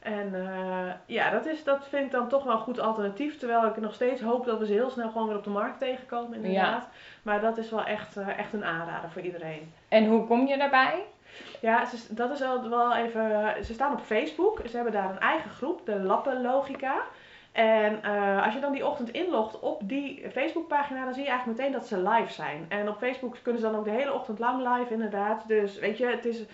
[0.00, 3.38] En uh, ja, dat, is, dat vind ik dan toch wel een goed alternatief.
[3.38, 5.78] Terwijl ik nog steeds hoop dat we ze heel snel gewoon weer op de markt
[5.78, 6.88] tegenkomen inderdaad.
[7.22, 9.72] Maar dat is wel echt, uh, echt een aanrader voor iedereen.
[9.88, 11.04] En hoe kom je daarbij?
[11.60, 13.54] Ja, ze, dat is wel, wel even.
[13.64, 14.60] Ze staan op Facebook.
[14.68, 16.94] Ze hebben daar een eigen groep, de Lappenlogica.
[17.52, 21.58] En uh, als je dan die ochtend inlogt op die Facebookpagina, dan zie je eigenlijk
[21.58, 22.66] meteen dat ze live zijn.
[22.68, 25.48] En op Facebook kunnen ze dan ook de hele ochtend lang live, inderdaad.
[25.48, 26.44] Dus weet je, het is,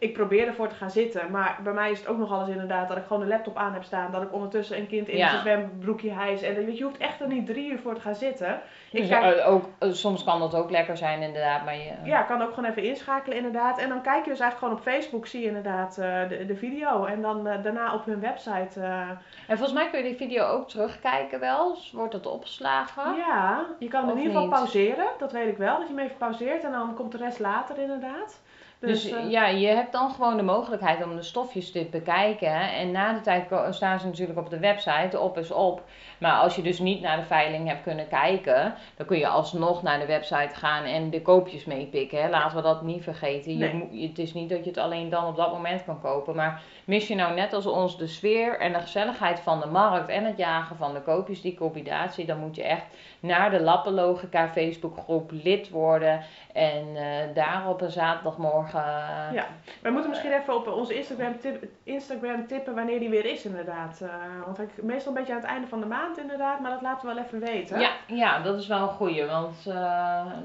[0.00, 1.30] ik probeer ervoor te gaan zitten.
[1.30, 3.72] Maar bij mij is het ook nog alles inderdaad dat ik gewoon de laptop aan
[3.72, 4.12] heb staan.
[4.12, 5.28] Dat ik ondertussen een kind in ja.
[5.28, 6.42] zijn zwembroekje hijs.
[6.42, 8.60] En weet je, je hoeft echt er niet drie uur voor te gaan zitten.
[8.90, 11.64] Ik dus, kijk, ook, eh, soms kan dat ook lekker zijn inderdaad.
[11.64, 13.78] Maar je, Ja, kan ook gewoon even inschakelen inderdaad.
[13.78, 16.56] En dan kijk je dus eigenlijk gewoon op Facebook, zie je inderdaad uh, de, de
[16.56, 17.04] video.
[17.04, 18.80] En dan uh, daarna op hun website.
[18.80, 21.76] En volgens mij kun je die video ook terugkijken wel.
[21.92, 23.16] Wordt dat opgeslagen?
[23.16, 25.06] Ja, je kan hem in ieder geval pauzeren.
[25.18, 25.78] Dat weet ik wel.
[25.78, 28.40] Dat je hem even pauzeert en dan komt de rest later inderdaad.
[28.80, 32.72] Dus, dus eh, ja, je hebt dan gewoon de mogelijkheid om de stofjes te bekijken.
[32.72, 35.82] En na de tijd staan ze natuurlijk op de website, op is op.
[36.18, 39.82] Maar als je dus niet naar de veiling hebt kunnen kijken, dan kun je alsnog
[39.82, 42.22] naar de website gaan en de koopjes meepikken.
[42.22, 42.28] Hè.
[42.28, 43.58] Laten we dat niet vergeten.
[43.58, 46.34] Je, het is niet dat je het alleen dan op dat moment kan kopen.
[46.34, 50.08] Maar mis je nou net als ons de sfeer en de gezelligheid van de markt
[50.08, 52.84] en het jagen van de koopjes, die combinatie, dan moet je echt
[53.20, 56.24] naar de Lappenlogica Facebookgroep lid worden.
[56.52, 58.80] En uh, daar op een zaterdagmorgen.
[58.80, 59.46] Uh, ja,
[59.82, 64.02] we moeten misschien even op onze Instagram, tip, Instagram tippen wanneer die weer is, inderdaad.
[64.44, 67.08] Want ik, meestal een beetje aan het einde van de maand, inderdaad, maar dat laten
[67.08, 67.80] we wel even weten.
[67.80, 69.26] Ja, ja dat is wel een goeie.
[69.26, 69.64] Want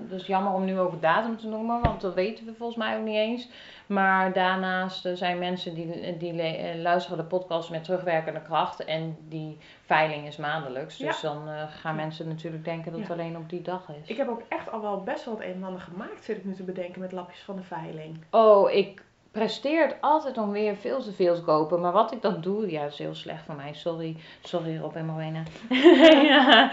[0.09, 2.97] het is jammer om nu over datum te noemen, want dat weten we volgens mij
[2.97, 3.49] ook niet eens.
[3.87, 6.33] Maar daarnaast zijn mensen die, die
[6.81, 8.85] luisteren de podcast met terugwerkende kracht.
[8.85, 10.97] En die veiling is maandelijks.
[10.97, 14.09] Dus dan uh, gaan mensen natuurlijk denken dat het alleen op die dag is.
[14.09, 16.45] Ik heb ook echt al wel best wel het een en ander gemaakt, zit ik
[16.45, 18.23] nu te bedenken, met lapjes van de veiling.
[18.29, 19.03] Oh, ik
[19.35, 21.81] presteer altijd om weer veel te veel te kopen.
[21.81, 23.73] Maar wat ik dan doe, ja, dat is heel slecht van mij.
[23.73, 25.43] Sorry, sorry Rob en Morena.
[26.31, 26.71] ja,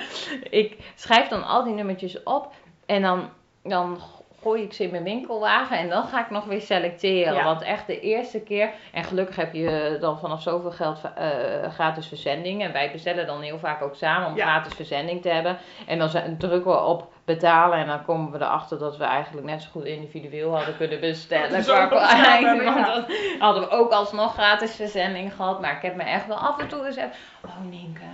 [0.50, 2.52] ik schrijf dan al die nummertjes op.
[2.86, 3.28] En dan,
[3.62, 3.98] dan
[4.42, 7.44] gooi ik ze in mijn winkelwagen en dan ga ik nog weer selecteren.
[7.44, 12.06] Want echt de eerste keer, en gelukkig heb je dan vanaf zoveel geld uh, gratis
[12.06, 12.62] verzending.
[12.62, 15.58] En wij bestellen dan heel vaak ook samen om gratis verzending te hebben.
[15.86, 19.62] En dan drukken we op betalen en dan komen we erachter dat we eigenlijk net
[19.62, 21.64] zo goed individueel hadden kunnen bestellen.
[21.64, 23.04] Zo, want dan
[23.38, 25.60] hadden we ook alsnog gratis verzending gehad.
[25.60, 28.04] Maar ik heb me echt wel af en toe gezegd, oh Nienke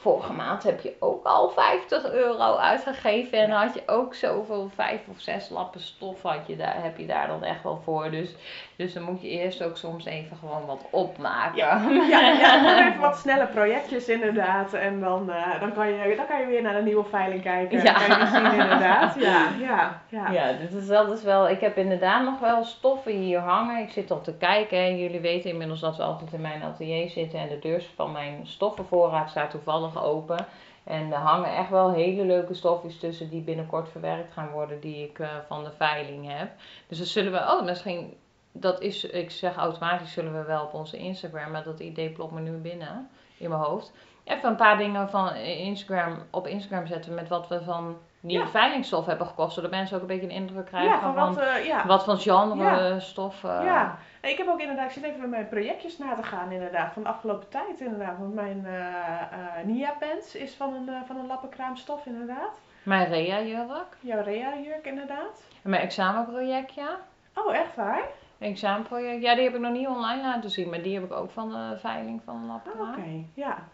[0.00, 3.38] vorige maand heb je ook al 50 euro uitgegeven.
[3.38, 7.06] En had je ook zoveel, vijf of zes lappen stof had je daar, heb je
[7.06, 8.10] daar dan echt wel voor.
[8.10, 8.34] Dus,
[8.80, 11.56] dus dan moet je eerst ook soms even gewoon wat opmaken.
[11.56, 14.72] Ja, ja, ja even wat snelle projectjes inderdaad.
[14.72, 17.82] En dan, uh, dan, kan je, dan kan je weer naar de nieuwe veiling kijken.
[17.82, 17.92] Ja.
[17.92, 19.14] Kan je zien inderdaad.
[19.18, 20.30] Ja, ja, ja.
[20.30, 23.82] ja dus dat is wel, ik heb inderdaad nog wel stoffen hier hangen.
[23.82, 24.98] Ik zit al te kijken.
[24.98, 27.38] Jullie weten inmiddels dat we altijd in mijn atelier zitten.
[27.38, 30.46] En de deur van mijn stoffenvoorraad staat toevallig open.
[30.84, 35.04] En er hangen echt wel hele leuke stofjes tussen die binnenkort verwerkt gaan worden, die
[35.04, 36.50] ik uh, van de veiling heb.
[36.88, 38.14] Dus dan zullen we, oh, misschien,
[38.52, 42.32] dat is, ik zeg automatisch zullen we wel op onze Instagram, maar dat idee plopt
[42.32, 43.92] me nu binnen in mijn hoofd.
[44.24, 48.46] Even een paar dingen van Instagram, op Instagram zetten met wat we van die ja.
[48.46, 51.44] veilingsstof hebben gekost, zodat mensen ook een beetje een indruk krijgen ja, van, van, wat,
[51.44, 51.86] uh, ja.
[51.86, 53.42] wat van genre stof.
[53.42, 56.50] Uh, ja, ik heb ook inderdaad, ik zit even met mijn projectjes na te gaan
[56.50, 58.18] inderdaad, van de afgelopen tijd inderdaad.
[58.18, 62.52] Want mijn uh, Nia Pens is van een, van een lappenkraamstof inderdaad.
[62.82, 63.96] Mijn Rea-jurk.
[64.00, 65.42] Jouw Rea-jurk inderdaad.
[65.62, 66.96] En mijn examenproject, ja.
[67.34, 68.02] Oh, echt waar?
[68.40, 71.30] Examenproject, ja, die heb ik nog niet online laten zien, maar die heb ik ook
[71.30, 72.92] van de veiling van de lab Oh, gedaan.
[72.92, 73.68] Oké, ja.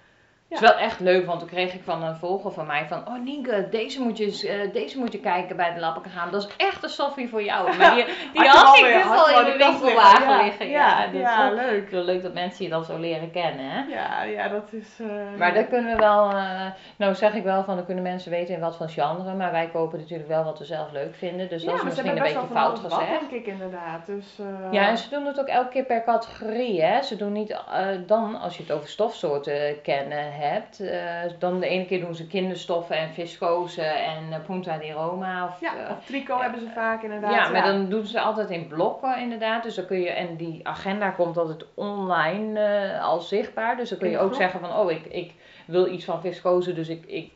[0.49, 3.09] Het is wel echt leuk, want toen kreeg ik van een volger van mij van...
[3.09, 6.31] Oh Nienke, deze moet je, eens, eh, deze moet je kijken bij de Lappen gaan.
[6.31, 7.77] Dat is echt een stoffie voor jou.
[7.77, 8.05] Maar die,
[8.35, 10.45] die Had ik dus al in kast winkelwagen liggen, ja.
[10.45, 10.69] liggen.
[10.71, 11.91] Ja, Ja, dus ja, wel- leuk.
[11.91, 13.83] Leuk dat mensen je dan zo leren kennen, hè.
[13.89, 14.99] Ja, ja, dat is...
[15.01, 16.61] eh, Maar dat kunnen we wel, eh,
[16.97, 19.69] nou zeg ik wel van, dan kunnen mensen weten in wat voor genre, maar wij
[19.73, 22.47] kopen natuurlijk wel wat we zelf leuk vinden, dus ja, dat is misschien een beetje
[22.53, 23.11] fout van gezegd.
[23.11, 24.07] wat, denk ik inderdaad.
[24.07, 24.39] Dus,
[24.71, 27.03] Ja, en ze doen het ook elke keer per categorie, hè.
[27.03, 27.57] Ze doen niet,
[28.07, 30.99] dan, als je het over stofsoorten kennen hebt, eh,
[31.39, 35.45] dan de ene keer doen ze kinderstoffen en viscose en eh, punta di Roma.
[35.45, 36.43] Of, ja, eh, of tricot ja.
[36.43, 37.33] hebben ze vaak inderdaad.
[37.33, 39.63] ja, maar dan doen ze altijd in blokken inderdaad.
[39.63, 42.61] Dus dan kun je, en die agenda komt altijd online
[43.01, 43.77] al zichtbaar.
[43.77, 45.33] Dus dan kun je ook zeggen van, oh, ik, ik
[45.67, 47.33] wil iets van viscose, dus ik, ik,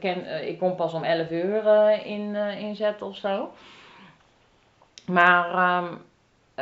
[0.00, 3.50] ken, ik kom pas om 11 uur in, inzetten of zo.
[5.06, 5.94] Maar ehm,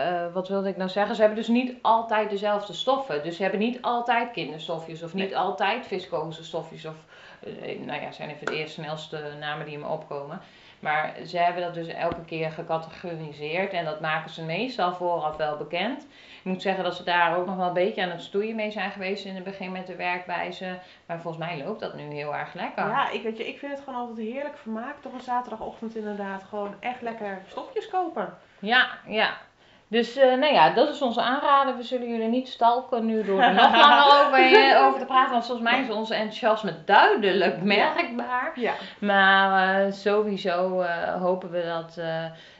[0.05, 1.15] eh, wat wilde ik nou zeggen?
[1.15, 3.23] Ze hebben dus niet altijd dezelfde stoffen.
[3.23, 5.39] Dus ze hebben niet altijd kinderstofjes of niet Nee.
[5.39, 6.85] altijd viscose stofjes.
[6.85, 6.95] Of,
[7.41, 10.41] eh, nou ja, zijn even de eerste snelste namen die me opkomen.
[10.81, 15.57] Maar ze hebben dat dus elke keer gecategoriseerd en dat maken ze meestal vooraf wel
[15.57, 16.03] bekend.
[16.39, 18.71] Ik moet zeggen dat ze daar ook nog wel een beetje aan het stoeien mee
[18.71, 20.79] zijn geweest in het begin met de werkwijze.
[21.07, 22.87] Maar volgens mij loopt dat nu heel erg lekker.
[22.87, 26.43] Ja, ik, weet je, ik vind het gewoon altijd heerlijk vermaakt op een zaterdagochtend inderdaad.
[26.49, 28.35] Gewoon echt lekker stofjes kopen.
[28.59, 29.37] Ja, ja.
[29.89, 31.77] Dus eh, nou ja, dat is onze aanrader.
[31.77, 35.33] We zullen jullie niet stalken nu door er nog langer over, eh, over te praten.
[35.33, 38.53] Want volgens mij is onze enthousiasme duidelijk merkbaar.
[38.55, 38.73] Ja.
[39.01, 40.83] Maar eh, sowieso
[41.21, 42.01] hopen we dat,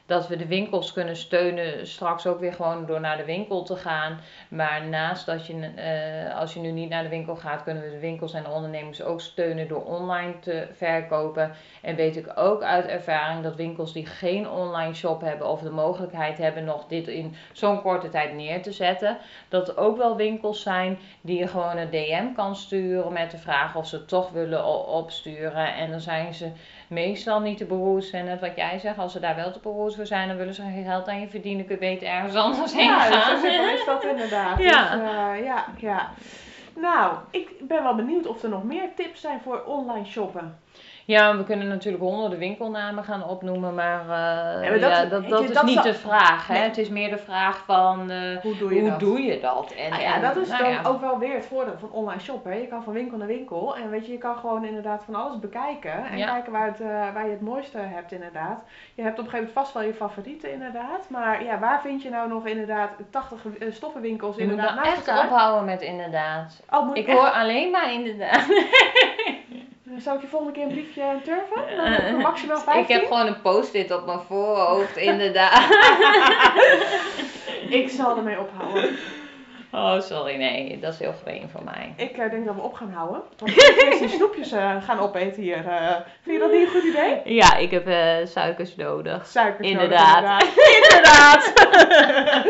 [0.09, 1.87] dat we de winkels kunnen steunen.
[1.87, 4.21] Straks ook weer gewoon door naar de winkel te gaan.
[4.49, 7.91] Maar naast dat je, eh, als je nu niet naar de winkel gaat, kunnen we
[7.91, 11.53] de winkels en de ondernemers ook steunen door online te verkopen.
[11.83, 15.71] En weet ik ook uit ervaring dat winkels die geen online shop hebben of de
[15.71, 19.19] mogelijkheid hebben nog dit in zo'n korte tijd neer te zetten,
[19.49, 23.39] dat er ook wel winkels zijn die je gewoon een DM kan sturen met de
[23.39, 25.75] vraag of ze het toch willen opsturen.
[25.75, 26.51] En dan zijn ze
[26.89, 28.11] meestal niet te beroerd.
[28.11, 30.55] En net wat jij zegt, als ze daar wel te beroerd voor zijn, dan willen
[30.55, 31.65] ze geen geld aan je verdienen.
[31.67, 33.37] Kun je beter ergens anders heen Ja, gaan.
[33.39, 34.59] zo simpel is dat inderdaad.
[34.71, 34.97] Ja.
[34.97, 36.11] Dus, eh, ja, ja.
[36.75, 40.59] Nou, ik ben wel benieuwd of er nog meer tips zijn voor online shoppen.
[41.09, 45.25] Ja, we kunnen natuurlijk honderden winkelnamen gaan opnoemen, maar, eh, Ja, maar dat- ja, dat,
[45.29, 46.47] je, is dat niet de vraag.
[46.47, 46.57] Hè?
[46.57, 49.01] Het is meer de vraag van eh, Hoe doe je hoe dat?
[49.01, 49.73] doe je dat?
[49.77, 50.81] En, Nou ja, en, dat is nou dan ja.
[50.85, 52.51] ook wel weer het voordeel van online shoppen.
[52.53, 52.57] hè.
[52.59, 55.39] Je kan van winkel naar winkel en weet je, je kan gewoon inderdaad van alles
[55.39, 55.93] bekijken.
[56.07, 58.59] En kijken waar, het, eh, waar je het mooiste hebt inderdaad.
[58.95, 61.09] Je hebt op een gegeven moment vast wel je favorieten inderdaad.
[61.11, 64.87] Maar ja, waar vind je nou nog inderdaad 80 eh, stoffenwinkels Je moet inderdaad nou
[64.87, 65.25] naast echt elkaar?
[65.25, 66.63] ophouden met inderdaad.
[66.71, 68.47] Oh, moet Ik echt- hoor alleen maar inderdaad.
[69.99, 71.77] Zou ik je volgende keer een briefje turven?
[71.77, 72.83] Dan Eh, voor maximaal 15?
[72.83, 75.63] Ik heb gewoon een post-it op mijn voorhoofd, inderdaad.
[77.69, 78.97] Ik zal ermee ophouden.
[79.73, 81.95] Oh, sorry, nee, dat is heel gemeen van mij.
[81.97, 83.23] Ik eh, denk dat we op gaan houden.
[83.39, 85.67] Want we die snoepjes eh, gaan opeten hier.
[85.67, 85.97] eh.
[86.23, 87.21] vind je dat niet een goed idee?
[87.25, 89.27] Ja, ik heb eh, suikers nodig.
[89.27, 90.43] Suikers nodig, Inderdaad.
[90.83, 91.53] inderdaad.
[91.53, 92.47] Inderdaad.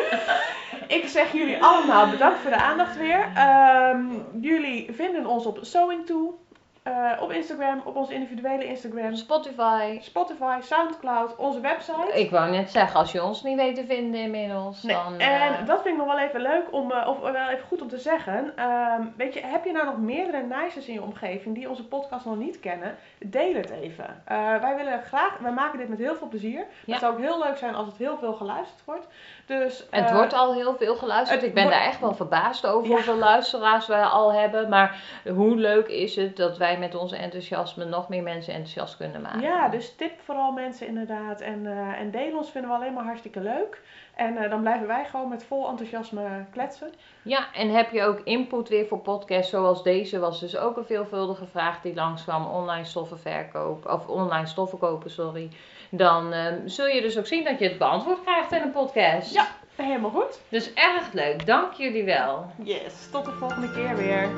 [0.87, 3.27] ik zeg jullie allemaal bedankt voor de aandacht weer.
[3.35, 4.01] Ehm,
[4.41, 6.39] jullie vinden ons op Sewing To.
[6.89, 9.15] Eh, op Instagram, op onze individuele Instagram.
[9.15, 9.99] Spotify.
[10.01, 12.13] Spotify, Soundcloud, onze website.
[12.15, 15.19] Ik wou net zeggen, als je ons niet weet te vinden inmiddels, Nee, dan...
[15.19, 17.83] eh, en dat vind ik nog wel even leuk om, eh, of wel even goed
[17.83, 18.53] om te zeggen.
[18.57, 22.25] Ehm, weet je, heb je nou nog meerdere nices in je omgeving die onze podcast
[22.25, 22.97] nog niet kennen?
[23.19, 24.23] Deel het even.
[24.25, 26.67] Eh, wij willen graag, wij maken dit met heel veel plezier.
[26.85, 26.93] Ja.
[26.93, 29.07] Het zou ook heel leuk zijn als het heel veel geluisterd wordt.
[29.47, 31.43] Dus, Het eh, wordt al heel veel geluisterd.
[31.43, 32.95] Ik ben wordt- daar echt wel verbaasd over Ja.
[32.95, 34.69] hoeveel luisteraars wij al hebben.
[34.69, 35.03] Maar
[35.35, 39.41] hoe leuk is het dat wij met onze enthousiasme nog meer mensen enthousiast kunnen maken.
[39.41, 41.41] Ja, dus tip vooral mensen inderdaad.
[41.41, 43.81] En, eh en deel ons vinden we alleen maar hartstikke leuk.
[44.15, 46.93] En eh, dan blijven wij gewoon met vol enthousiasme kletsen.
[47.23, 50.19] Ja, en heb je ook input weer voor podcasts zoals deze?
[50.19, 52.47] Was dus ook een veelvuldige vraag die langskwam.
[52.47, 55.51] Online stoffen verkopen, of online stoffen kopen, sorry.
[55.91, 59.35] Dan eh, zul je dus ook zien dat je het beantwoord krijgt in een podcast.
[59.35, 59.47] Ja.
[59.77, 60.41] Helemaal goed.
[60.49, 61.47] Dus erg leuk.
[61.47, 62.47] Dank jullie wel.
[62.63, 64.29] Yes, tot de volgende keer weer.